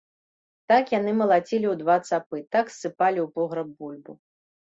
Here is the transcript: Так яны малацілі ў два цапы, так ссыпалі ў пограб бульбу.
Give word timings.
Так 0.71 0.83
яны 0.99 1.11
малацілі 1.17 1.67
ў 1.73 1.75
два 1.83 1.97
цапы, 2.09 2.37
так 2.55 2.65
ссыпалі 2.77 3.19
ў 3.25 3.27
пограб 3.35 3.67
бульбу. 3.85 4.13